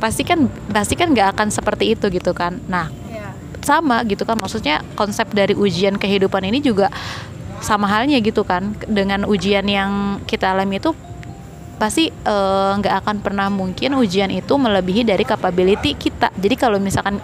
[0.00, 2.56] Pasti kan pasti kan nggak akan seperti itu gitu kan.
[2.70, 2.99] Nah,
[3.70, 4.34] sama gitu kan.
[4.34, 6.90] Maksudnya konsep dari ujian kehidupan ini juga
[7.62, 8.74] sama halnya gitu kan.
[8.90, 10.90] Dengan ujian yang kita alami itu
[11.78, 16.28] pasti eh, nggak akan pernah mungkin ujian itu melebihi dari capability kita.
[16.34, 17.22] Jadi kalau misalkan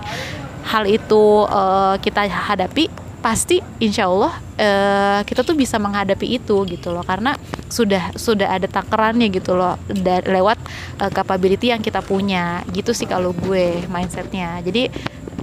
[0.65, 2.89] hal itu eh, kita hadapi
[3.21, 7.05] pasti insya Allah eh, kita tuh bisa menghadapi itu gitu loh.
[7.05, 10.57] Karena sudah sudah ada takarannya gitu loh da- lewat
[11.05, 12.65] eh, capability yang kita punya.
[12.73, 14.65] Gitu sih kalau gue mindsetnya.
[14.65, 14.89] Jadi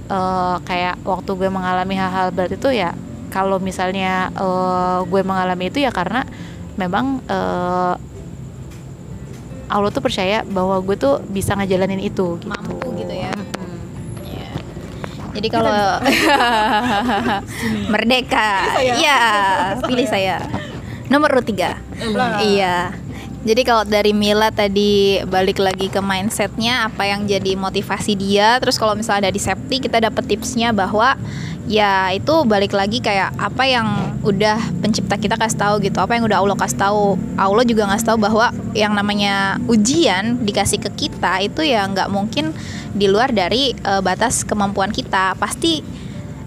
[0.08, 2.92] eh, kayak waktu gue mengalami hal-hal berat itu ya
[3.32, 6.22] kalau misalnya eh, gue mengalami itu ya karena
[6.74, 7.94] memang eh,
[9.64, 12.46] Allah tuh percaya bahwa gue tuh bisa ngejalanin itu gitu.
[12.46, 13.32] mampu gitu ya.
[14.22, 14.50] Iya.
[15.34, 15.74] Jadi kalau
[17.92, 19.18] merdeka, iya
[19.82, 20.46] pilih saya
[21.08, 21.80] nomor tiga.
[22.44, 23.03] Iya.
[23.44, 28.56] Jadi kalau dari Mila tadi balik lagi ke mindsetnya apa yang jadi motivasi dia.
[28.56, 31.12] Terus kalau misalnya ada di Septi kita dapat tipsnya bahwa
[31.68, 36.00] ya itu balik lagi kayak apa yang udah pencipta kita kasih tahu gitu.
[36.00, 37.20] Apa yang udah Allah kasih tahu.
[37.36, 42.56] Allah juga ngasih tahu bahwa yang namanya ujian dikasih ke kita itu ya nggak mungkin
[42.96, 45.36] di luar dari eh, batas kemampuan kita.
[45.36, 45.84] Pasti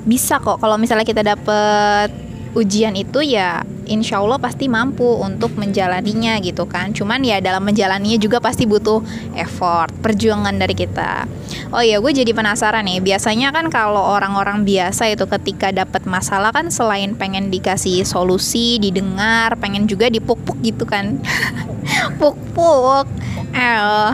[0.02, 2.27] bisa kok kalau misalnya kita dapet
[2.58, 6.92] ujian itu ya insya Allah pasti mampu untuk menjalaninya gitu kan.
[6.92, 9.06] Cuman ya dalam menjalaninya juga pasti butuh
[9.38, 11.30] effort perjuangan dari kita.
[11.70, 13.00] Oh ya gue jadi penasaran nih.
[13.06, 19.54] Biasanya kan kalau orang-orang biasa itu ketika dapat masalah kan selain pengen dikasih solusi didengar
[19.62, 21.22] pengen juga dipuk-puk gitu kan.
[22.20, 23.06] Puk-puk.
[23.54, 24.10] Eh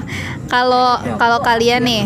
[0.52, 2.04] kalau kalau kalian nih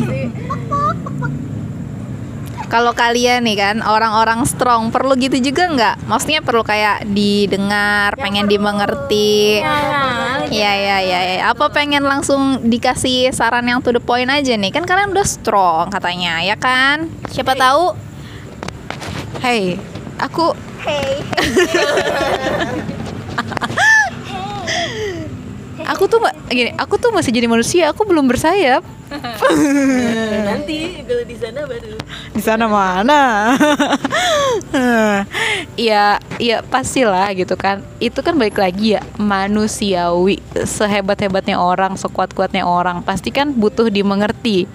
[2.68, 5.96] kalau kalian nih kan orang-orang strong perlu gitu juga nggak?
[6.08, 9.64] Maksudnya perlu kayak didengar, pengen dimengerti.
[10.52, 11.36] Ya ya ya ya.
[11.52, 14.72] Apa pengen langsung dikasih saran yang to the point aja nih?
[14.72, 17.08] Kan kalian udah strong katanya, ya kan?
[17.32, 17.96] Siapa tahu?
[19.40, 19.80] Hey,
[20.20, 20.52] aku
[20.88, 21.20] Hey.
[25.88, 26.20] aku tuh
[26.52, 28.84] gini, aku tuh masih jadi manusia, aku belum bersayap.
[30.52, 31.96] Nanti kalau di sana baru
[32.36, 33.22] Di sana mana?
[35.78, 37.86] Iya, iya pastilah gitu kan.
[38.02, 40.42] Itu kan balik lagi ya manusiawi.
[40.54, 44.66] Sehebat-hebatnya orang, sekuat-kuatnya orang, pasti kan butuh dimengerti.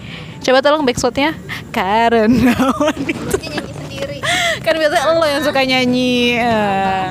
[0.43, 1.35] Coba tolong backshotnya
[1.71, 4.19] karena wanita nyanyi sendiri.
[4.65, 6.39] kan biasanya lo yang suka nyanyi.
[6.39, 7.07] Eh.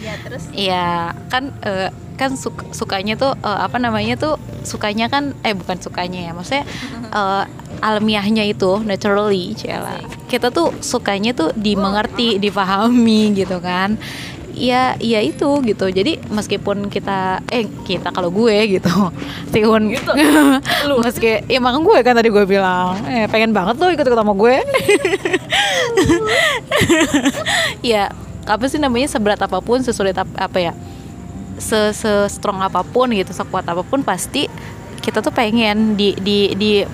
[0.00, 1.88] Ya terus Iya, kan eh,
[2.20, 6.68] kan suk- sukanya tuh eh, apa namanya tuh sukanya kan eh bukan sukanya ya, maksudnya
[7.16, 7.44] eh,
[7.80, 9.96] alamiahnya itu naturally, cila.
[10.28, 13.96] Kita tuh sukanya tuh dimengerti, dipahami gitu kan.
[14.50, 15.88] Iya, iya itu gitu.
[15.88, 18.92] Jadi meskipun kita eh kita kalau gue gitu.
[19.48, 19.96] Meskipun
[20.90, 24.36] lu meski ya makanya gue kan tadi gue bilang, eh pengen banget lo ikut-ikut sama
[24.36, 24.60] gue.
[27.82, 28.12] ya
[28.44, 30.72] apa sih namanya seberat apa pun sesulit ap- apa ya
[31.60, 34.48] se se strong apa pun gitu sekuat apa pun pasti
[35.00, 36.84] kita tuh pengen di di di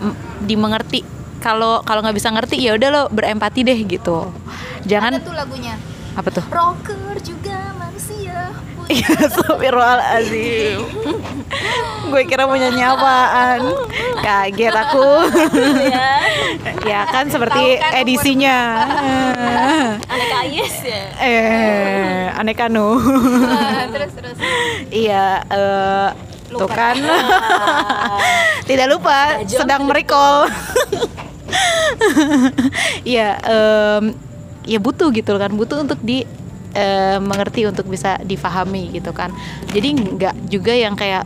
[0.42, 1.02] dimengerti
[1.42, 4.30] kalau kalau nggak bisa ngerti ya udah lo berempati deh gitu
[4.86, 5.74] jangan ada tuh lagunya.
[6.16, 6.44] Apa tuh?
[6.48, 8.48] rocker juga manusia
[8.86, 10.78] Iya, Astagfirullahaladzim.
[12.06, 13.60] Gue kira mau nyanyi apaan?
[14.22, 15.08] Kaget aku.
[15.90, 16.08] Ya
[16.90, 18.86] Ya kan seperti edisinya.
[20.06, 21.02] anak ayes ya?
[21.18, 23.02] Eh, aneka nu.
[23.90, 24.36] Terus terus.
[24.94, 26.08] Iya, eh,
[26.54, 26.94] tuh kan.
[28.70, 30.46] Tidak lupa, sedang merecall.
[33.02, 34.14] Iya, em,
[34.66, 36.26] ya butuh gitu kan Butuh untuk di
[36.76, 39.32] eh, mengerti untuk bisa difahami gitu kan.
[39.72, 41.24] Jadi nggak juga yang kayak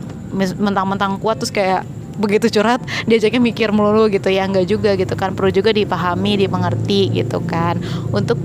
[0.55, 1.83] mentang-mentang kuat terus kayak
[2.15, 4.47] begitu curhat diajaknya mikir melulu gitu ya.
[4.47, 5.35] Nggak juga gitu kan.
[5.35, 7.75] Perlu juga dipahami dimengerti gitu kan.
[8.15, 8.39] Untuk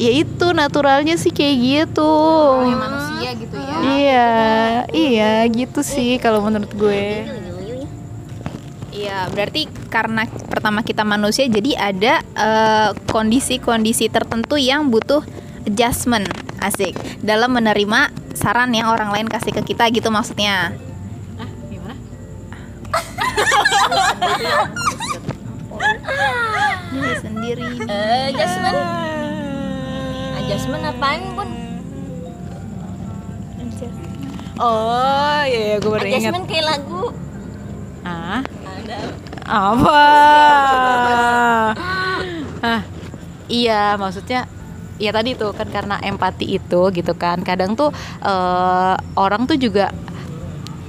[0.00, 2.12] ya itu naturalnya sih kayak gitu.
[2.72, 3.76] Manusia gitu ya.
[3.82, 4.30] Iya,
[4.94, 7.28] iya gitu sih kalau menurut gue.
[8.92, 15.24] Iya, berarti karena pertama kita manusia, jadi ada eh, kondisi-kondisi tertentu yang butuh
[15.64, 16.26] adjustment,
[16.58, 20.72] asik, dalam menerima saran yang orang lain kasih ke kita gitu maksudnya.
[21.68, 21.94] Gimana?
[26.92, 27.64] Diri sendiri.
[27.82, 28.78] Eh, adjustment
[30.38, 31.48] adjustment apaan pun
[34.62, 36.30] Oh, iya, gue baru ingat.
[36.30, 37.10] adjustment kayak lagu
[38.04, 38.98] Ah, ada
[39.42, 40.04] apa?
[42.70, 42.82] ah,
[43.48, 44.46] iya, maksudnya
[45.02, 47.42] ya tadi tuh kan karena empati itu gitu kan.
[47.42, 47.90] Kadang tuh
[48.22, 49.90] eh, orang tuh juga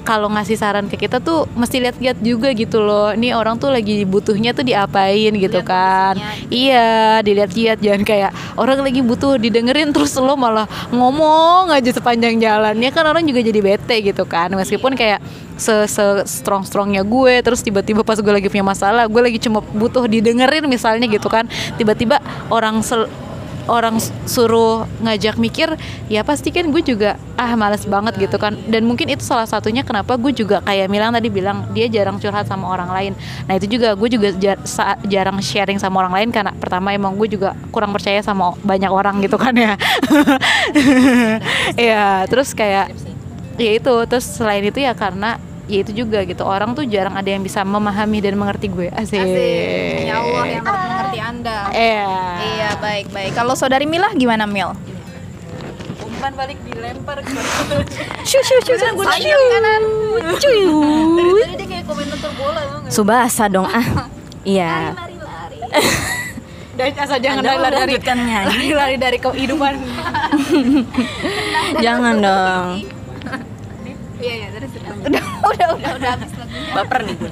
[0.03, 3.15] kalau ngasih saran ke kita tuh mesti lihat-lihat juga gitu loh.
[3.15, 6.19] Ini orang tuh lagi butuhnya tuh diapain gitu kan.
[6.51, 12.91] Iya, dilihat-lihat jangan kayak orang lagi butuh didengerin terus lo malah ngomong aja sepanjang jalannya
[12.91, 14.51] kan orang juga jadi bete gitu kan.
[14.51, 15.23] Meskipun kayak
[15.55, 19.63] se, se strong strongnya gue terus tiba-tiba pas gue lagi punya masalah gue lagi cuma
[19.63, 21.47] butuh didengerin misalnya gitu kan
[21.79, 22.19] tiba-tiba
[22.51, 23.07] orang sel-
[23.67, 25.71] orang suruh ngajak mikir
[26.11, 28.55] ya pasti kan gue juga ah males banget gitu kan.
[28.67, 32.45] Dan mungkin itu salah satunya kenapa gue juga kayak Milang tadi bilang dia jarang curhat
[32.45, 33.13] sama orang lain.
[33.47, 34.61] Nah itu juga gue juga jar-
[35.07, 39.19] jarang sharing sama orang lain karena pertama emang gue juga kurang percaya sama banyak orang
[39.23, 39.73] gitu kan ya.
[41.77, 42.93] Ya terus kayak
[43.57, 43.93] ya itu.
[44.09, 47.63] Terus selain itu ya karena ya itu juga gitu orang tuh jarang ada yang bisa
[47.63, 50.07] memahami dan mengerti gue asik, Asik.
[50.07, 51.57] Ya Allah yang dapat mengerti Anda.
[51.71, 52.09] Iya.
[52.43, 53.31] Iya, baik-baik.
[53.31, 54.75] Kalau saudari Milah gimana, Mil?
[56.23, 57.35] umpan balik dilempar ke
[58.23, 58.95] Shoo shoo shoo.
[58.95, 59.83] Gue kanan.
[61.51, 64.07] dia kayak komentator bola tau subasa dong ah
[64.47, 64.95] iya
[66.73, 68.73] Dan asal jangan Anda lari dari nyanyi.
[68.81, 69.73] lari dari kehidupan.
[71.85, 72.67] jangan dong
[74.23, 74.87] Iya, iya, terus terus.
[75.11, 76.71] Udah, udah, udah, udah habis lagunya.
[76.71, 77.31] baper nih gue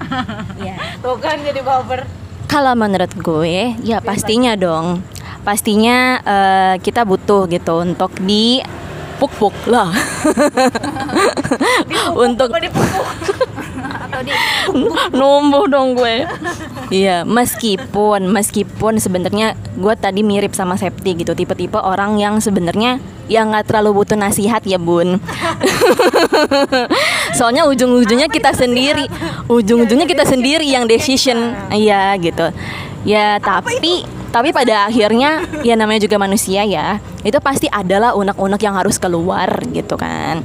[0.62, 0.74] Iya.
[1.02, 2.06] Tuh kan jadi baper.
[2.46, 5.02] Kalau menurut gue, ya pastinya dong.
[5.42, 8.62] Pastinya eh, kita butuh gitu untuk di
[9.18, 9.90] puk-puk lah.
[12.26, 14.32] untuk Atau di
[15.14, 16.26] numbuh dong gue.
[16.90, 22.98] Iya, meskipun meskipun sebenarnya gue tadi mirip sama Septi gitu, tipe-tipe orang yang sebenarnya
[23.30, 25.22] yang nggak terlalu butuh nasihat ya bun.
[27.38, 29.06] Soalnya ujung-ujungnya kita sendiri,
[29.46, 32.50] ujung-ujungnya kita sendiri yang decision, iya gitu.
[33.06, 34.02] Ya tapi
[34.34, 39.62] tapi pada akhirnya ya namanya juga manusia ya, itu pasti adalah unek-unek yang harus keluar
[39.70, 40.42] gitu kan.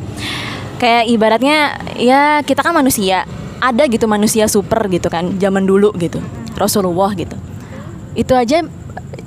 [0.77, 1.57] Kayak ibaratnya
[1.97, 3.25] ya kita kan manusia,
[3.57, 6.21] ada gitu manusia super gitu kan, zaman dulu gitu,
[6.53, 7.33] Rasulullah gitu.
[8.13, 8.61] Itu aja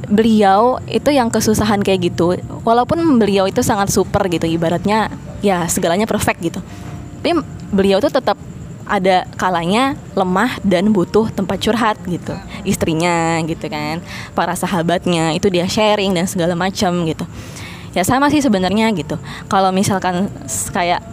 [0.08, 2.40] beliau itu yang kesusahan kayak gitu.
[2.64, 5.12] Walaupun beliau itu sangat super gitu ibaratnya
[5.44, 6.60] ya segalanya perfect gitu.
[7.20, 8.36] Tapi beliau tuh tetap
[8.88, 12.32] ada kalanya lemah dan butuh tempat curhat gitu.
[12.64, 14.00] Istrinya gitu kan
[14.32, 17.28] para sahabatnya itu dia sharing dan segala macam gitu.
[17.92, 19.20] Ya sama sih sebenarnya gitu.
[19.52, 20.32] Kalau misalkan
[20.72, 21.04] kayak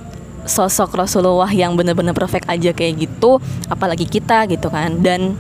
[0.46, 5.34] sosok Rasulullah yang bener-bener perfect aja kayak gitu apalagi kita gitu kan dan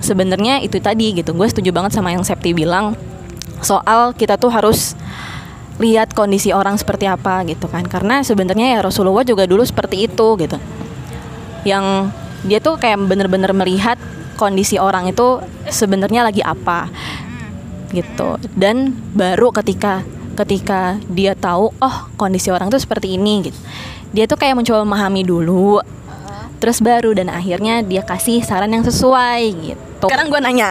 [0.00, 1.34] sebenarnya itu tadi gitu.
[1.34, 2.94] Gue setuju banget sama yang Septi bilang
[3.62, 4.94] soal kita tuh harus
[5.78, 7.86] lihat kondisi orang seperti apa gitu kan.
[7.86, 10.58] Karena sebenarnya ya Rasulullah juga dulu seperti itu gitu.
[11.66, 12.14] Yang
[12.46, 13.98] dia tuh kayak bener-bener melihat
[14.38, 16.90] kondisi orang itu sebenarnya lagi apa
[17.90, 18.38] gitu.
[18.54, 20.02] Dan baru ketika
[20.38, 23.58] ketika dia tahu oh kondisi orang tuh seperti ini gitu.
[24.14, 25.82] Dia tuh kayak mencoba memahami dulu
[26.58, 30.70] terus baru dan akhirnya dia kasih saran yang sesuai gitu sekarang gue nanya.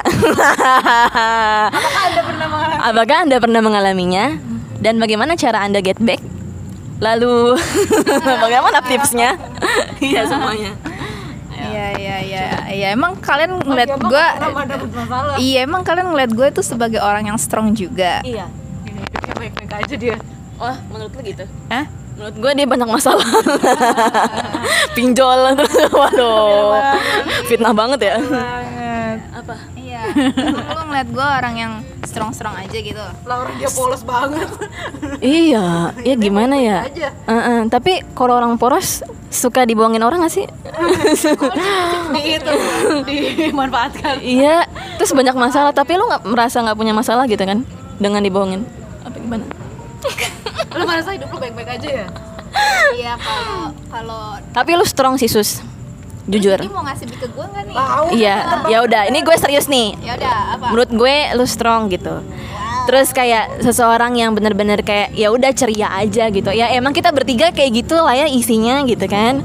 [2.79, 4.39] Apakah anda pernah mengalaminya?
[4.77, 6.21] Dan bagaimana cara anda get back?
[6.97, 7.57] Lalu
[8.43, 9.37] bagaimana tipsnya?
[10.01, 10.71] Iya semuanya.
[11.57, 12.87] Iya iya iya iya.
[12.93, 14.25] Emang kalian ngeliat gue
[15.41, 18.21] iya emang kalian ngeliat gue tuh sebagai orang yang strong juga.
[18.25, 18.49] Iya.
[18.85, 20.15] Hidupnya baik-baik aja dia.
[20.57, 21.45] Wah, menurut lu gitu?
[21.69, 21.85] Hah?
[22.17, 23.29] Menurut gue dia banyak masalah.
[24.97, 25.53] Pinjol.
[25.53, 26.81] Terus waduh.
[27.45, 28.15] Fitnah banget ya.
[29.07, 29.55] Banget Apa?
[29.73, 30.01] Iya.
[30.75, 32.99] Lu ngeliat gue orang yang strong-strong aja gitu.
[33.23, 34.49] lah orang dia polos banget
[35.17, 36.85] Iya, ya gimana ya?
[36.85, 37.09] aja.
[37.25, 40.45] Heeh, tapi kalau orang poros suka dibohongin orang gak sih?
[42.15, 42.53] di itu
[43.03, 44.63] dimanfaatkan iya,
[44.95, 47.65] terus banyak masalah tapi lu nggak merasa nggak punya masalah gitu kan
[47.97, 48.63] dengan dibohongin?
[49.03, 49.43] Apa gimana?
[50.71, 52.07] lu merasa hidup lu baik-baik aja ya
[52.95, 53.59] Iya kalau
[53.91, 55.59] kalau Tapi lu strong sih sus,
[56.27, 56.59] jujur.
[56.59, 57.75] Ini mau ngasih ke gue nggak nih?
[58.19, 58.35] Iya,
[58.67, 59.01] ya udah.
[59.07, 59.95] Ini gue serius nih.
[60.03, 60.65] Ya udah apa?
[60.75, 62.21] Menurut gue lu strong gitu.
[62.87, 66.51] Terus kayak seseorang yang bener-bener kayak ya udah ceria aja gitu.
[66.55, 69.43] Ya emang kita bertiga kayak gitu lah ya isinya gitu kan.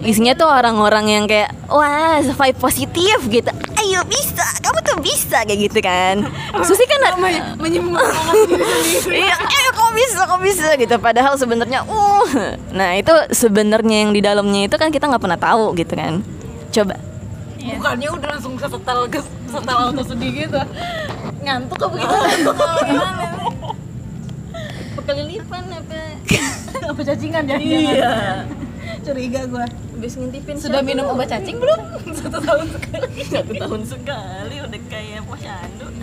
[0.00, 3.52] Isinya tuh orang-orang yang kayak wah vibe positif gitu.
[3.76, 6.24] Ayo bisa, kamu tuh bisa kayak gitu kan.
[6.64, 7.20] Susi kan
[7.60, 8.16] menyemangat
[8.48, 10.94] diri sendiri Iya, ayo kok bisa, kok bisa gitu.
[10.96, 12.28] Padahal sebenarnya, uh,
[12.72, 16.24] nah itu sebenarnya yang di dalamnya itu kan kita nggak pernah tahu gitu kan.
[16.70, 16.96] Coba.
[17.60, 20.60] bukannya udah langsung kesetel kesetel auto sedih gitu
[21.44, 21.96] ngantuk apa
[22.32, 22.52] gitu
[25.10, 26.00] Kelilipan apa?
[26.86, 28.14] apa cacingan jadi Iya.
[29.06, 31.80] curiga gua Habis ngintipin sudah minum obat cacing belum
[32.18, 35.86] satu tahun sekali satu tahun sekali udah kayak posyandu.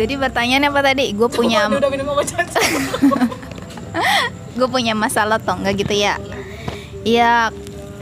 [0.00, 1.12] Jadi pertanyaannya apa tadi?
[1.12, 2.80] Gue punya udah minum obat cacing
[4.52, 6.20] gue punya masalah toh nggak gitu ya?
[7.02, 7.50] Iya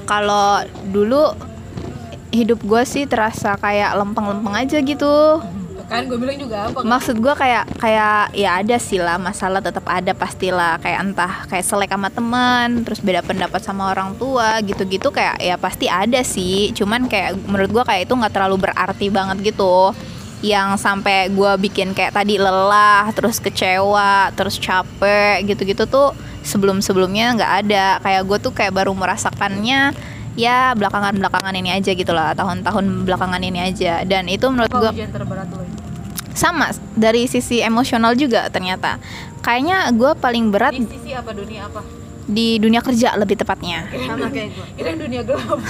[0.06, 1.34] kalau dulu
[2.30, 5.42] hidup gue sih terasa kayak lempeng-lempeng aja gitu.
[5.90, 9.83] Kan gue bilang juga apa Maksud gue kayak kayak ya ada sih lah masalah tetap
[9.90, 10.79] ada pastilah.
[10.79, 15.59] Kayak entah kayak selek sama teman terus beda pendapat sama orang tua gitu-gitu kayak ya
[15.59, 16.70] pasti ada sih.
[16.70, 19.90] Cuman kayak menurut gue kayak itu nggak terlalu berarti banget gitu.
[20.40, 26.14] Yang sampai gue bikin kayak tadi lelah terus kecewa terus capek gitu-gitu tuh
[26.46, 27.87] sebelum-sebelumnya nggak ada.
[28.00, 29.92] Kayak gue tuh kayak baru merasakannya
[30.38, 34.07] ya belakangan-belakangan ini aja gitu lah tahun-tahun belakangan ini aja.
[34.09, 34.90] Dan itu menurut gue
[36.40, 38.96] sama dari sisi emosional juga ternyata.
[39.44, 41.85] Kayaknya gue paling berat di sisi apa dunia apa?
[42.24, 43.85] Di dunia kerja lebih tepatnya.
[43.92, 45.61] Sama kayak gue kira dunia gelap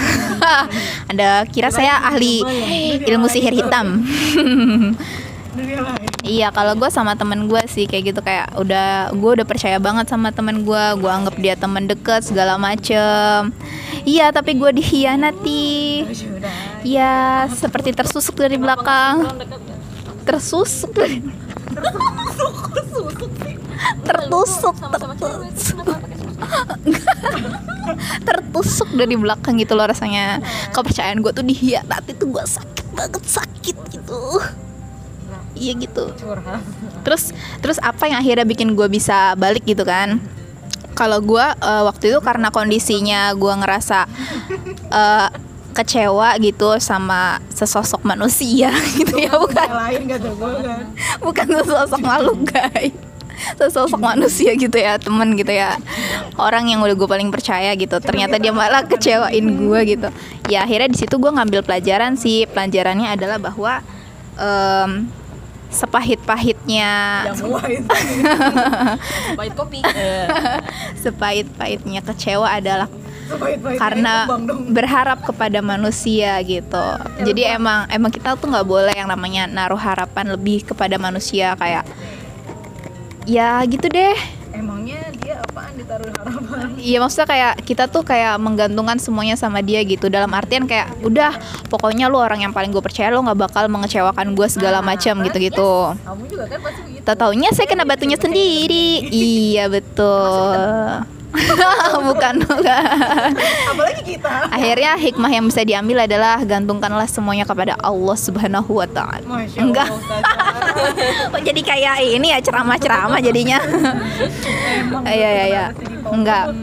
[1.10, 2.46] ada kira saya ahli
[3.02, 4.06] ilmu sihir hitam.
[5.50, 9.82] Lain iya kalau gue sama temen gue sih kayak gitu kayak udah gue udah percaya
[9.82, 13.50] banget sama temen gue gue anggap dia temen deket segala macem.
[14.06, 16.06] Iya tapi gue dikhianati.
[16.14, 16.54] Sudah
[16.86, 19.26] iya seperti tersusuk dari belakang
[20.30, 20.94] tersusuk.
[20.94, 21.18] Dari
[24.06, 25.86] tertusuk tertusuk.
[28.22, 30.38] Tertusuk dari belakang gitu loh rasanya.
[30.70, 34.20] Kepercayaan gue tuh dihianati tuh gue sakit banget sakit gitu.
[35.58, 36.14] Iya gitu.
[37.02, 40.22] Terus terus apa yang akhirnya bikin gue bisa balik gitu kan?
[40.94, 44.06] Kalau gue eh, waktu itu karena kondisinya gue ngerasa
[44.94, 45.28] eh,
[45.70, 50.82] kecewa gitu sama sesosok manusia gitu ya bukan Yang lain gue kan
[51.22, 51.44] bukan.
[51.62, 52.94] Sesosok makhluk guys.
[53.56, 55.80] Sesosok manusia gitu ya temen gitu ya.
[56.36, 57.96] Orang yang udah gue paling percaya gitu.
[57.96, 60.08] Ternyata dia malah kecewain gue gitu.
[60.52, 62.44] Ya akhirnya di situ gue ngambil pelajaran sih.
[62.52, 63.80] Pelajarannya adalah bahwa
[64.36, 65.08] em,
[65.70, 66.90] sepahit-pahitnya
[67.38, 67.86] semua itu
[69.38, 69.78] Pahit kopi.
[71.06, 72.90] sepahit-pahitnya kecewa adalah
[73.78, 74.26] karena
[74.70, 76.86] berharap kepada manusia gitu.
[77.22, 81.86] Jadi emang emang kita tuh nggak boleh yang namanya naruh harapan lebih kepada manusia kayak
[83.28, 84.16] ya gitu deh.
[84.50, 86.74] Emangnya dia apaan ditaruh harapan?
[86.74, 90.10] Iya maksudnya kayak kita tuh kayak menggantungkan semuanya sama dia gitu.
[90.10, 91.38] Dalam artian kayak udah
[91.70, 95.94] pokoknya lu orang yang paling gue percaya Lu gak bakal mengecewakan gue segala macam gitu-gitu.
[96.02, 97.04] kamu juga kan pasti begitu.
[97.06, 99.06] Tahu-taunya saya kena batunya sendiri.
[99.06, 101.19] Iya betul
[102.10, 102.82] Bukan bukan.
[103.70, 104.50] Apalagi kita.
[104.50, 109.46] Akhirnya hikmah yang bisa diambil adalah Gantungkanlah semuanya kepada Allah subhanahu wa ta'ala.
[109.54, 109.88] Enggak.
[111.46, 113.62] Jadi kayak ini ya ceramah-ceramah jadinya.
[115.06, 115.66] Iya iya iya.
[116.10, 116.54] Enggak.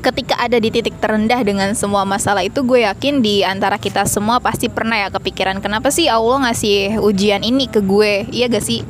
[0.00, 4.40] ketika ada di titik terendah dengan semua masalah itu gue yakin di antara kita semua
[4.40, 8.24] pasti pernah ya kepikiran kenapa sih Allah ngasih ujian ini ke gue?
[8.32, 8.80] Iya gak sih?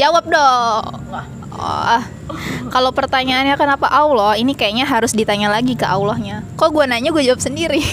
[0.00, 0.84] Jawab dong
[1.56, 2.02] oh,
[2.68, 4.36] kalau pertanyaannya kenapa Allah?
[4.36, 6.44] Ini kayaknya harus ditanya lagi ke Allahnya.
[6.54, 7.82] Kok gue nanya gue jawab sendiri.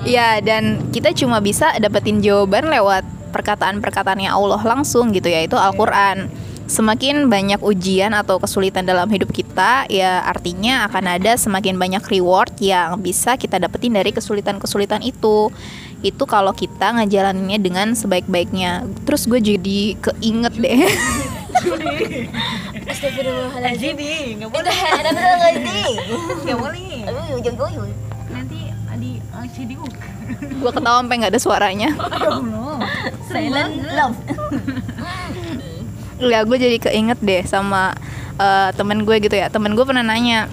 [0.00, 3.04] Ya dan kita cuma bisa dapetin jawaban lewat
[3.36, 6.32] perkataan-perkataannya Allah langsung gitu yaitu Al-Quran.
[6.70, 12.54] Semakin banyak ujian atau kesulitan dalam hidup kita ya artinya akan ada semakin banyak reward
[12.62, 15.50] yang bisa kita dapetin dari kesulitan-kesulitan itu
[16.00, 18.88] itu kalau kita ngejalaninnya dengan sebaik-baiknya.
[19.04, 20.80] Terus gue jadi keinget deh.
[22.90, 23.94] Astagfirullahaladzim.
[23.94, 25.96] Jadi, nggak Itu Astagfirullahaladzim
[26.44, 27.08] nggak boleh.
[27.08, 27.92] Aduh, jangan goyang
[28.30, 28.60] Nanti
[29.00, 29.12] di
[29.56, 29.86] CDU.
[30.40, 31.88] gue ketawa sampai nggak ada suaranya.
[33.30, 33.72] Silent.
[33.92, 34.18] Love.
[36.20, 37.96] Ya gue jadi keinget deh sama
[38.36, 39.48] eh, temen gue gitu ya.
[39.48, 40.48] Temen gue pernah nanya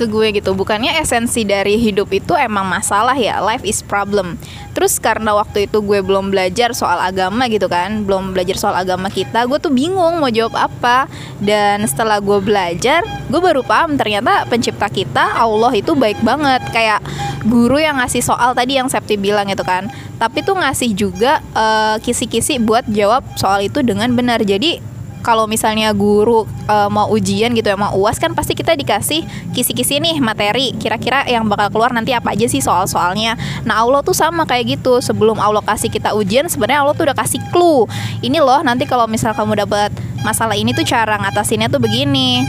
[0.00, 0.56] ke gue gitu.
[0.56, 4.40] Bukannya esensi dari hidup itu emang masalah ya life is problem.
[4.72, 9.12] Terus karena waktu itu gue belum belajar soal agama gitu kan belum belajar soal agama
[9.12, 11.04] kita gue tuh bingung mau jawab apa.
[11.36, 16.64] Dan setelah gue belajar gue baru paham ternyata pencipta kita Allah itu baik banget.
[16.72, 17.04] Kayak
[17.44, 19.92] guru yang ngasih soal tadi yang Septi bilang gitu kan.
[20.16, 24.40] Tapi tuh ngasih juga eh, kisi-kisi buat jawab soal itu dengan benar.
[24.40, 24.89] Jadi
[25.20, 30.00] kalau misalnya guru eh, mau ujian gitu ya mau uas kan pasti kita dikasih kisi-kisi
[30.00, 30.72] nih materi.
[30.76, 33.36] Kira-kira yang bakal keluar nanti apa aja sih soal-soalnya.
[33.64, 34.98] Nah Allah tuh sama kayak gitu.
[35.00, 37.84] Sebelum Allah kasih kita ujian sebenarnya Allah tuh udah kasih clue.
[38.24, 39.92] Ini loh nanti kalau misal kamu dapat
[40.24, 42.44] masalah ini tuh cara ngatasinnya tuh begini.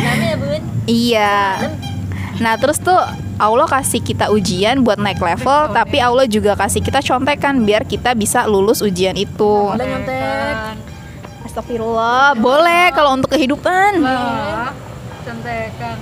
[0.00, 0.12] Ya
[0.88, 1.36] iya.
[2.40, 2.98] Nah terus tuh
[3.40, 8.12] Allah kasih kita ujian buat naik level tapi Allah juga kasih kita contekan biar kita
[8.12, 9.72] bisa lulus ujian itu.
[9.72, 10.56] Udah nyontek.
[11.42, 14.04] Astagfirullah, boleh kalau untuk kehidupan.
[15.20, 15.96] Contekan.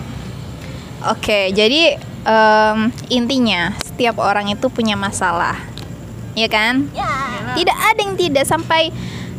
[1.07, 1.95] Oke, jadi
[2.27, 2.79] em,
[3.09, 5.55] intinya setiap orang itu punya masalah,
[6.35, 6.91] ya kan?
[6.91, 7.07] Ya.
[7.55, 8.45] Tidak ada yang tidak.
[8.45, 8.91] Sampai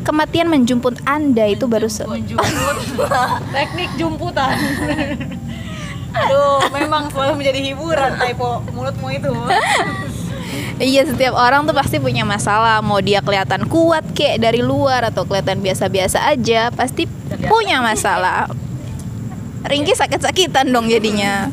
[0.01, 2.07] kematian menjemput anda itu baru se-
[3.53, 4.55] Teknik jumputan.
[6.09, 9.31] Aduh, memang selalu menjadi hiburan typo mulutmu itu.
[10.79, 12.79] Iya setiap orang tuh pasti punya masalah.
[12.79, 17.05] Mau dia kelihatan kuat kek dari luar Atau kelihatan biasa-biasa aja Pasti
[17.51, 18.47] punya masalah.
[19.67, 21.51] Ringki sakit-sakitan dong jadinya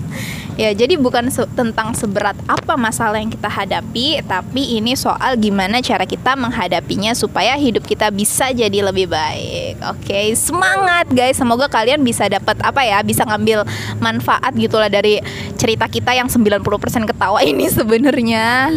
[0.57, 5.85] Ya jadi bukan se- tentang seberat apa masalah yang kita hadapi Tapi ini soal gimana
[5.85, 12.01] cara kita menghadapinya Supaya hidup kita bisa jadi lebih baik Oke semangat guys Semoga kalian
[12.01, 13.69] bisa dapat apa ya Bisa ngambil
[14.01, 15.21] manfaat gitulah dari
[15.61, 16.65] cerita kita yang 90%
[17.05, 18.73] ketawa ini sebenarnya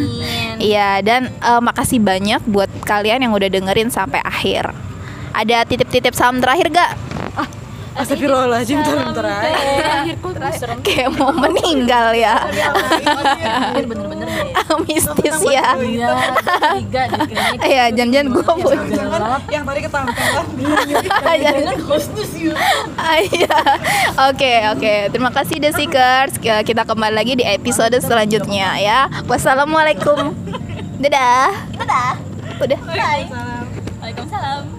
[0.59, 4.75] Iya dan eh, makasih banyak buat kalian yang udah dengerin sampai akhir.
[5.31, 6.91] Ada titip-titip salam terakhir gak?
[7.97, 9.25] Astagfirullahaladzim, bentar bentar.
[10.85, 12.35] Kayak mau meninggal ya.
[13.73, 14.27] Bener-bener
[14.85, 15.75] Mistis ya.
[15.79, 16.11] Iya
[17.59, 18.77] kayaknya Iya, jangan-jangan gue pun.
[18.89, 20.17] Jangan yang tadi ketangkep
[21.43, 21.75] Jangan.
[23.29, 23.57] Iya.
[24.29, 24.93] Oke, oke.
[25.13, 26.33] Terima kasih The Seekers.
[26.39, 28.99] Kita kembali lagi di episode selanjutnya ya.
[29.25, 30.33] Wassalamualaikum.
[31.03, 31.51] Dadah.
[31.79, 32.13] Dadah
[32.59, 32.79] Udah.
[33.99, 34.78] Bye